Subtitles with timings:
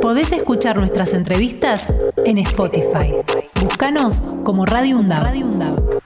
[0.00, 1.86] Podés escuchar nuestras entrevistas
[2.24, 3.14] en Spotify.
[3.60, 5.98] Búscanos como Radio UNDAB.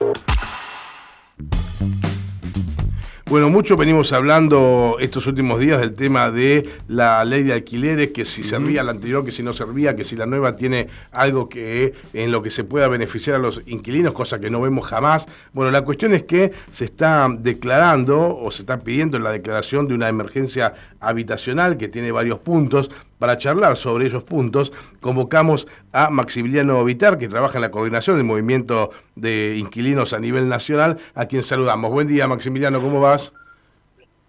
[3.33, 8.25] Bueno, mucho venimos hablando estos últimos días del tema de la ley de alquileres, que
[8.25, 11.95] si servía la anterior, que si no servía, que si la nueva tiene algo que
[12.13, 15.27] en lo que se pueda beneficiar a los inquilinos, cosa que no vemos jamás.
[15.51, 19.95] Bueno, la cuestión es que se está declarando o se está pidiendo la declaración de
[19.95, 22.91] una emergencia habitacional que tiene varios puntos.
[23.23, 28.25] Para charlar sobre esos puntos, convocamos a Maximiliano Vitar, que trabaja en la coordinación del
[28.25, 31.89] movimiento de inquilinos a nivel nacional, a quien saludamos.
[31.89, 33.33] Buen día, Maximiliano, ¿cómo vas?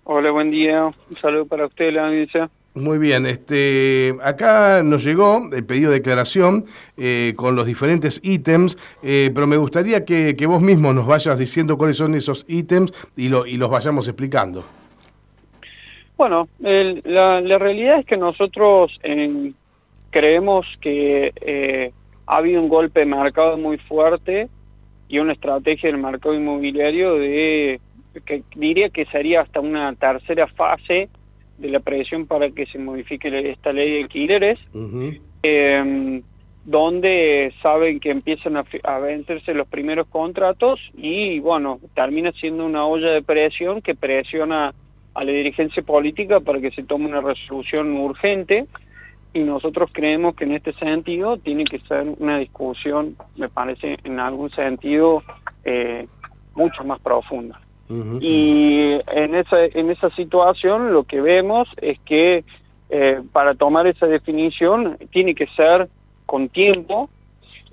[0.05, 0.85] Hola, buen día.
[0.85, 2.49] Un saludo para usted, la audiencia.
[2.75, 6.65] Muy bien, este, acá nos llegó el pedido de declaración
[6.97, 11.77] eh, con los diferentes ítems, eh, pero me gustaría que, vos mismo nos vayas diciendo
[11.77, 14.65] cuáles son esos ítems y, lo, y los vayamos explicando.
[16.17, 18.99] Bueno, la, realidad es que nosotros
[20.11, 21.93] creemos que eh,
[22.27, 24.49] ha habido un golpe de mercado muy fuerte
[25.09, 27.81] y una estrategia del mercado inmobiliario de
[28.25, 31.09] que diría que sería hasta una tercera fase
[31.59, 34.59] de la presión para que se modifique esta ley de alquileres,
[35.43, 36.23] em,
[36.65, 42.87] donde saben que empiezan a, a, vencerse los primeros contratos y bueno, termina siendo una
[42.87, 44.73] olla de presión que presiona
[45.15, 48.67] a la dirigencia política para que se tome una resolución urgente
[49.33, 54.21] y nosotros creemos que en este sentido tiene que ser una discusión, me parece, en
[54.21, 55.23] algún sentido
[55.65, 56.07] eh,
[56.55, 57.61] mucho más profunda.
[58.21, 62.43] Y en esa, en esa situación lo que vemos es que
[62.89, 65.89] eh, para tomar esa definición tiene que ser
[66.25, 67.11] con tiempo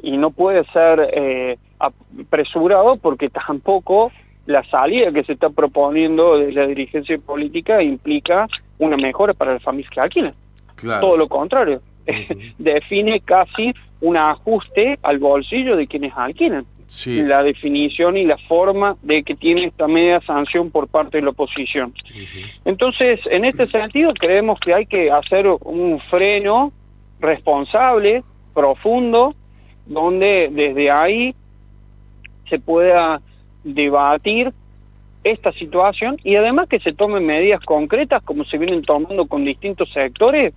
[0.03, 4.12] y no puede ser eh, apresurado porque tampoco
[4.45, 8.47] la salida que se está proponiendo de la dirigencia política implica
[8.80, 10.34] una mejora para las familias que alquilan.
[10.81, 11.81] Todo lo contrario,
[12.58, 16.66] define casi un ajuste al bolsillo de quienes alquilan.
[17.06, 21.30] La definición y la forma de que tiene esta media sanción por parte de la
[21.30, 21.94] oposición.
[22.66, 26.74] Entonces, en este sentido, creemos que hay que hacer un freno
[27.22, 29.34] responsable, profundo,
[29.85, 31.34] donde desde ahí
[32.50, 33.22] se pueda
[33.63, 34.53] debatir
[35.23, 39.91] esta situación y además que se tomen medidas concretas como se vienen tomando con distintos
[39.91, 40.53] sectores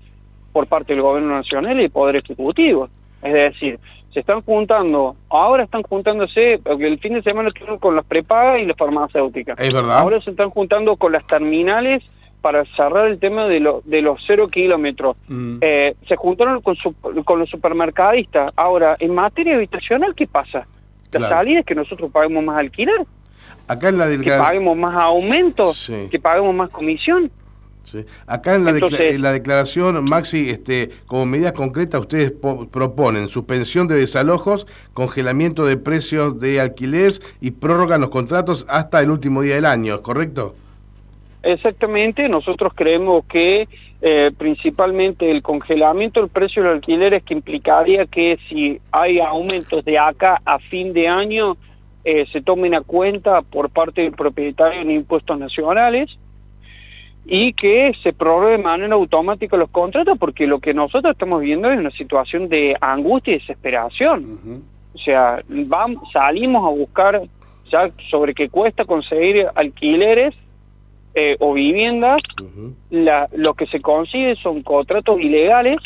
[0.53, 2.89] por parte del gobierno nacional y el poder ejecutivo.
[3.23, 3.79] Es decir,
[4.13, 8.61] se están juntando, ahora están juntándose, porque el fin de semana estuvieron con las prepagas
[8.61, 9.59] y las farmacéuticas.
[9.59, 9.99] Es verdad.
[9.99, 12.03] Ahora se están juntando con las terminales
[12.41, 15.17] para cerrar el tema de, lo, de los cero kilómetros.
[15.27, 15.59] Mm.
[15.61, 16.77] Eh, se juntaron con,
[17.25, 18.53] con los supermercadistas.
[18.55, 20.69] Ahora, en materia habitacional, ¿qué pasa?
[21.19, 23.07] La salida es que nosotros paguemos más alquiler.
[23.67, 27.31] Acá en la Que paguemos más aumentos, que paguemos más comisión.
[28.27, 32.33] Acá en la, la, declaración, Maxi, este, como medidas concretas, ustedes
[32.71, 39.11] proponen suspensión de desalojos, congelamiento de precios de alquileres y prórroga los contratos hasta el
[39.11, 40.55] último día del año, ¿correcto?
[41.43, 43.69] Exactamente, nosotros creemos que
[44.07, 49.83] eh, principalmente el congelamiento del precio del alquiler es que implicaría que si hay aumentos
[49.83, 51.57] de acá a fin de año
[52.05, 56.19] eh, se tomen a cuenta por parte del propietario en impuestos nacionales
[57.25, 61.71] y que se prorrogue de manera automática los contratos porque lo que nosotros estamos viendo
[61.71, 64.63] es una situación de angustia y desesperación.
[64.93, 67.23] O sea, vamos, salimos a buscar
[67.73, 70.35] ya sobre qué cuesta conseguir alquileres
[71.15, 72.21] eh, o viviendas,
[72.91, 75.79] lo que se consigue son contratos ilegales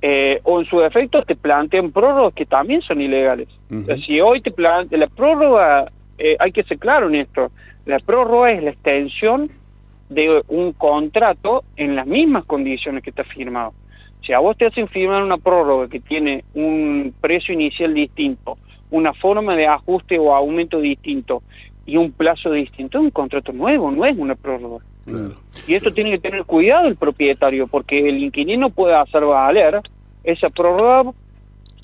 [0.00, 3.48] eh, o en su defecto te plantean prórrogas que también son ilegales.
[4.06, 7.50] si hoy te plantean la prórroga, eh, hay que ser claro en esto,
[7.84, 9.50] la prórroga es la extensión
[10.08, 13.74] de un contrato en las mismas condiciones que está firmado.
[14.24, 18.56] Si a vos te hacen firmar una prórroga que tiene un precio inicial distinto,
[18.90, 21.42] una forma de ajuste o aumento distinto
[21.88, 24.84] y un plazo distinto, es un contrato nuevo, no es una prórroga.
[25.66, 29.80] Y esto tiene que tener cuidado el propietario, porque el inquilino puede hacer valer
[30.22, 31.12] esa prórroga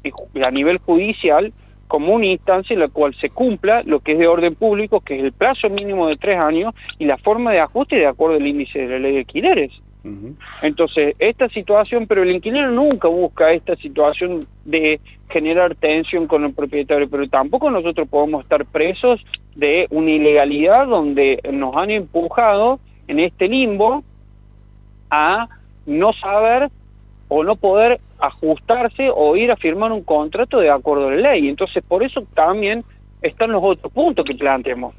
[0.03, 0.13] eh,
[0.45, 1.55] a nivel judicial
[1.89, 5.17] como una instancia en la cual se cumpla lo que es de orden público, que
[5.17, 8.47] es el plazo mínimo de tres años y la forma de ajuste de acuerdo al
[8.47, 9.73] índice de la ley de alquileres.
[10.61, 16.53] Entonces, esta situación, pero el inquilino nunca busca esta situación de generar tensión con el
[16.53, 19.25] propietario, pero tampoco nosotros podemos estar presos
[19.55, 24.03] de una ilegalidad donde nos han empujado en este limbo
[25.11, 25.49] a
[25.87, 26.71] no saber
[27.29, 31.49] o no poder ajustarse o ir a firmar un contrato de acuerdo a la ley.
[31.49, 32.85] Entonces, por eso también
[33.23, 34.95] están los otros puntos que planteamos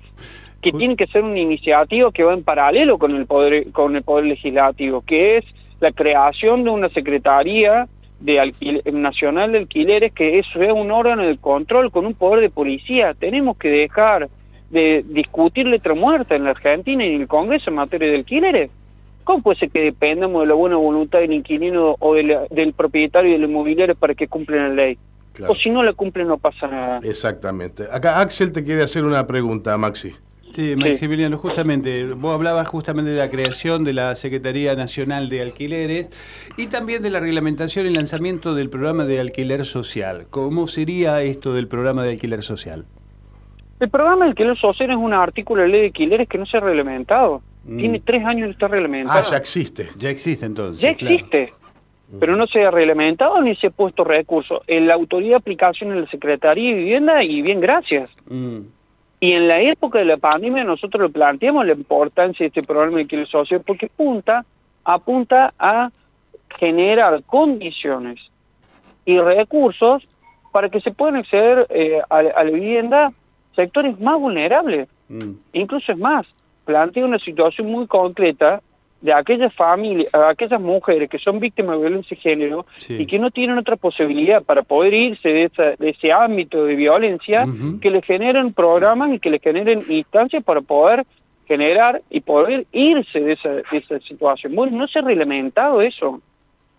[0.65, 4.01] que tiene que ser una iniciativa que va en paralelo con el poder con el
[4.01, 5.45] poder legislativo, que es
[5.79, 7.87] la creación de una secretaría
[8.19, 8.51] de
[8.91, 13.13] nacional de alquileres que eso es un órgano de control con un poder de policía.
[13.13, 14.27] Tenemos que dejar
[14.69, 18.71] de discutir letra muerta en la Argentina y en el Congreso en materia de alquileres.
[19.23, 23.43] ¿Cómo puede ser que dependamos de la buena voluntad del inquilino o del propietario del
[23.43, 24.97] inmobiliario para que cumplan la ley?
[25.47, 26.99] O si no la cumplen no pasa nada.
[27.03, 27.85] Exactamente.
[27.91, 30.13] Acá Axel te quiere hacer una pregunta, Maxi.
[30.51, 36.09] Sí, Maximiliano, justamente, vos hablabas justamente de la creación de la Secretaría Nacional de Alquileres
[36.55, 40.27] y también de la reglamentación y lanzamiento del programa de alquiler social.
[40.29, 42.85] ¿Cómo sería esto del programa de alquiler social?
[43.79, 46.57] El programa de alquiler social es un artículo de ley de alquileres que no se
[46.57, 47.41] ha reglamentado.
[47.65, 47.77] Mm.
[47.77, 49.19] Tiene tres años de estar reglamentado.
[49.19, 49.89] Ah, ya existe.
[49.97, 50.81] Ya existe entonces.
[50.81, 51.53] Ya existe.
[52.19, 54.61] Pero no se ha reglamentado ni se ha puesto recursos.
[54.67, 58.09] En la autoridad de aplicación en la Secretaría de Vivienda y bien, gracias.
[58.29, 58.59] Mm.
[59.19, 62.97] Y en la época de la pandemia nosotros lo planteamos la importancia de este programa
[62.97, 64.45] de alquiler social porque apunta,
[64.83, 65.89] apunta a
[66.59, 68.19] generar condiciones
[69.05, 70.07] y recursos
[70.51, 73.11] para que se puedan acceder eh, a, la vivienda
[73.55, 74.87] sectores más vulnerables.
[75.09, 75.31] Mm.
[75.53, 76.27] Incluso es más,
[76.65, 78.61] plantea una situación muy concreta
[79.01, 83.29] de aquellas familias, aquellas mujeres que son víctimas de violencia de género y que no
[83.29, 87.45] tienen otra posibilidad para poder irse de, ese ámbito de violencia,
[87.81, 91.05] que le generen programas y que le generen instancias para poder
[91.45, 94.55] generar y poder irse de esa, esa situación.
[94.55, 96.19] Bueno, no se ha reglamentado eso.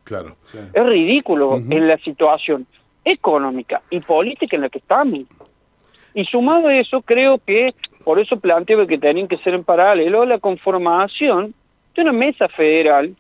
[0.03, 0.37] Claro.
[0.73, 2.67] Es ridículo en la situación
[3.05, 5.21] económica y política en la que estamos.
[6.17, 10.25] Y sumado a eso, creo que, por eso planteo que tienen que ser en paralelo
[10.25, 11.55] la conformación
[12.03, 13.15] una mesa federal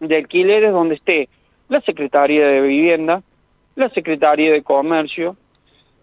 [0.00, 1.28] de alquileres donde esté
[1.68, 3.22] la Secretaría de Vivienda,
[3.76, 5.36] la Secretaría de Comercio,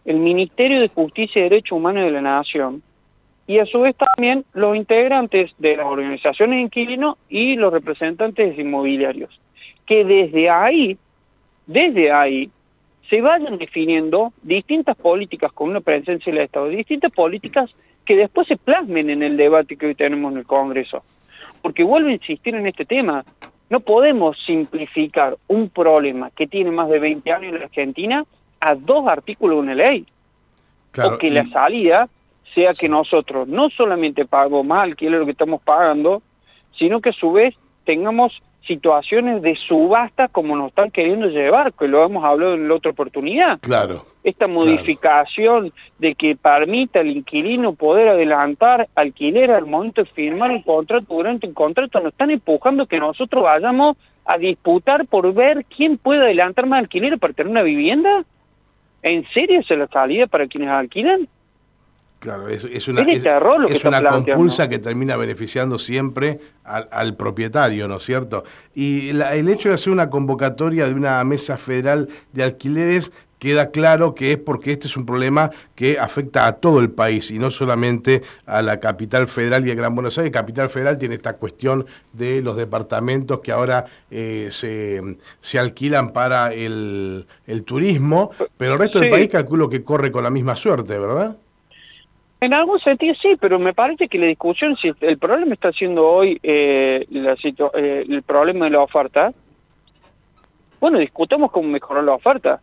[0.05, 2.81] el Ministerio de Justicia y Derechos Humanos de la Nación,
[3.45, 8.57] y a su vez también los integrantes de las organizaciones de inquilinos y los representantes
[8.57, 9.39] inmobiliarios,
[9.85, 10.97] que desde ahí,
[11.65, 12.49] desde ahí,
[13.09, 17.69] se vayan definiendo distintas políticas con una presencia del Estado, distintas políticas
[18.05, 21.03] que después se plasmen en el debate que hoy tenemos en el Congreso
[21.61, 23.25] porque vuelvo a insistir en este tema.
[23.69, 28.23] No podemos simplificar un problema que tiene más de 20 años en la Argentina
[28.59, 30.05] a dos artículos de una ley.
[30.91, 32.07] Claro, que la salida
[32.55, 36.21] sea que nosotros no solamente pagamos más alquiler lo que estamos pagando,
[36.77, 37.53] sino que a su vez
[37.83, 42.75] tengamos situaciones de subasta como nos están queriendo llevar, que lo hemos hablado en la
[42.75, 43.59] otra oportunidad.
[43.61, 44.05] Claro.
[44.23, 50.63] Esta modificación de que permita al inquilino poder adelantar alquiler al momento de firmar el
[50.63, 55.97] contrato durante el contrato, nos están empujando que nosotros vayamos a disputar por ver quién
[55.97, 58.25] puede adelantar más alquiler para tener una vivienda.
[59.01, 61.29] ¿En serio es la salida para quienes alquilan?
[62.19, 68.43] Claro, es, una, es, una compulsa que termina beneficiando siempre al, propietario, ¿no es cierto?
[68.73, 74.15] Y el hecho de hacer una convocatoria de una mesa federal de alquileres queda claro
[74.15, 77.51] que es porque este es un problema que afecta a todo el país y no
[77.51, 80.33] solamente a la capital federal y a Gran Buenos Aires.
[80.33, 86.53] Capital Federal tiene esta cuestión de los departamentos que ahora eh, se, se, alquilan para
[86.53, 87.27] el,
[87.65, 91.37] turismo, pero el resto del país calculo que corre con la misma suerte, ¿verdad?
[92.39, 96.07] En algún sentido sí, pero me parece que la discusión, si el problema está siendo
[96.07, 99.33] hoy eh, la eh, el problema de la oferta,
[100.79, 102.61] bueno, discutamos cómo mejorar la oferta.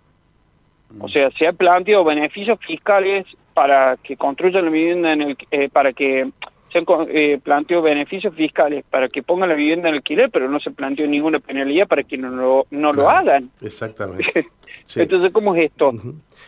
[1.00, 5.68] O sea, se han planteado beneficios fiscales para que construyan la vivienda en el, eh,
[5.68, 6.30] para que
[6.72, 10.60] se han eh, planteado beneficios fiscales para que pongan la vivienda en alquiler, pero no
[10.60, 13.50] se planteó ninguna penalidad para que no lo, no lo hagan.
[13.60, 14.46] Exactamente.
[14.96, 15.92] Entonces, ¿cómo es esto?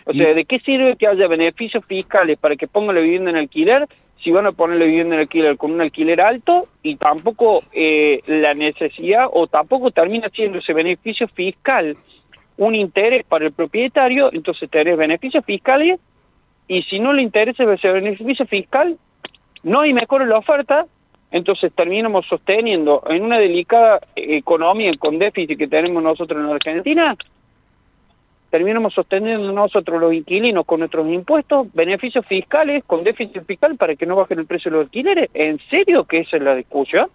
[0.04, 3.36] O sea, ¿de qué sirve que haya beneficios fiscales para que pongan la vivienda en
[3.36, 3.86] alquiler
[4.22, 8.20] si van a poner la vivienda en alquiler con un alquiler alto y tampoco eh,
[8.26, 11.96] la necesidad o tampoco termina siendo ese beneficio fiscal
[12.56, 16.00] un interés para el propietario, entonces tenés beneficios fiscales
[16.68, 18.96] y si no le interesa ese beneficio fiscal,
[19.62, 20.86] no hay mejor la oferta,
[21.30, 27.16] entonces terminamos sosteniendo en una delicada economía con déficit que tenemos nosotros en Argentina,
[28.50, 34.06] terminamos sosteniendo nosotros los inquilinos con nuestros impuestos, beneficios fiscales con déficit fiscal para que
[34.06, 35.30] no bajen el precio de los alquileres.
[35.34, 37.08] ¿En serio que esa es la discusión?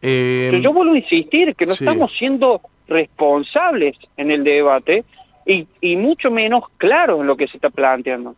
[0.00, 5.04] Eh, yo vuelvo a insistir que no estamos siendo responsables en el debate
[5.46, 8.34] y, y, mucho menos claros en lo que se está planteando.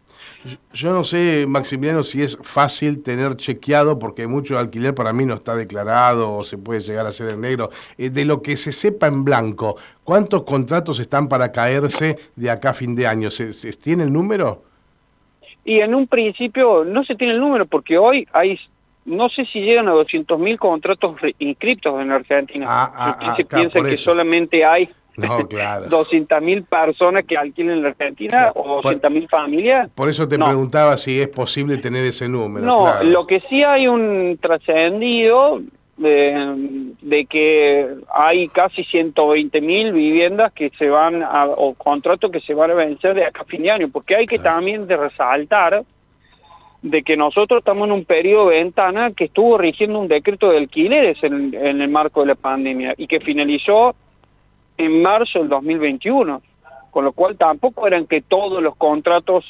[0.73, 5.35] Yo no sé, Maximiliano, si es fácil tener chequeado, porque mucho alquiler para mí no
[5.35, 7.71] está declarado o se puede llegar a hacer en negro.
[7.97, 12.71] Eh, de lo que se sepa en blanco, ¿cuántos contratos están para caerse de acá
[12.71, 13.31] a fin de año?
[13.31, 14.63] ¿Se, tiene el número?
[15.65, 18.59] Y en un principio no se tiene el número, porque hoy hay
[19.07, 22.67] no sé si llegan a 200.000 contratos inscritos en Argentina.
[22.67, 25.87] Ah, ah, ah, se claro, piensa que solamente hay No, claro.
[25.89, 29.91] 200.000 personas que alquilen en la Argentina o por- 200.000 familias.
[29.95, 30.47] Por eso te No.
[30.47, 32.67] preguntaba si es posible tener ese número.
[32.67, 33.05] No, claro.
[33.05, 35.61] lo que sí hay un trascendido
[35.97, 42.41] de, de que hay casi 120 mil viviendas que se van a, o contratos que
[42.41, 44.57] se van a vencer de acá a fin de año, porque hay que Claro.
[44.57, 45.85] también de resaltar
[46.83, 50.59] de que nosotros estamos en un periodo de ventana que estuvo rigiendo un decreto de
[50.59, 53.95] alquileres en, en el marco de la pandemia y que finalizó
[54.77, 56.43] en marzo del 2021,
[56.91, 59.45] con lo cual tampoco eran que todos los contratos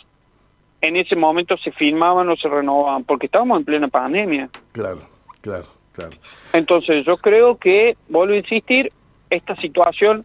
[0.80, 4.50] en ese momento se firmaban o se renovaban, porque estábamos en plena pandemia.
[4.72, 5.00] Claro,
[5.40, 6.16] claro, claro.
[6.52, 8.92] Entonces yo creo que, vuelvo a insistir,
[9.30, 10.24] esta situación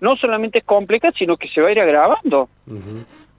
[0.00, 2.48] no solamente es compleja, sino que se va a ir agravando.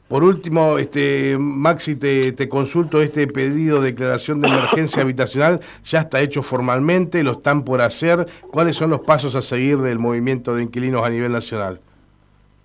[0.09, 5.99] Por último, este Maxi, te, te consulto, este pedido de declaración de emergencia habitacional ya
[5.99, 8.25] está hecho formalmente, lo están por hacer.
[8.51, 11.79] ¿Cuáles son los pasos a seguir del movimiento de inquilinos a nivel nacional?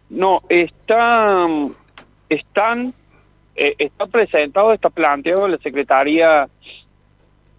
[0.08, 1.46] No, está,
[2.30, 2.94] están,
[3.56, 6.48] eh, está presentado, está planteado en la Secretaría,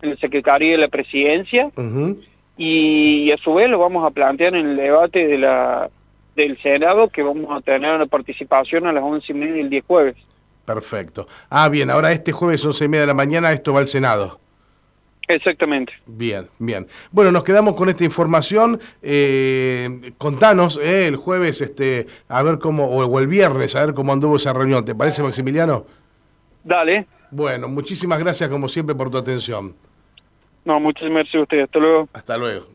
[0.02, 2.22] en la Secretaría de la Presidencia Ujú.
[2.58, 5.92] y, a su vez lo vamos a plantear en el debate de la
[6.36, 9.82] del Senado que vamos a tener una participación a las once y media el día
[9.86, 10.16] jueves.
[10.66, 11.28] Perfecto.
[11.50, 14.40] Ah, bien, ahora este jueves once y media de la mañana esto va al Senado.
[15.28, 15.94] Exactamente.
[16.06, 16.88] Bien, bien.
[17.12, 18.80] Bueno, nos quedamos con esta información.
[19.02, 23.96] Eh, contanos eh, el jueves, este, a ver cómo, o, o el viernes, a ver
[23.96, 24.86] cómo anduvo esa reunión.
[24.86, 25.86] ¿Te parece, Maximiliano?
[26.64, 27.08] Dale.
[27.32, 29.76] Bueno, muchísimas gracias como siempre por tu atención.
[30.64, 31.64] No, muchas gracias a ustedes.
[31.66, 32.10] Hasta luego.
[32.14, 32.75] Hasta luego.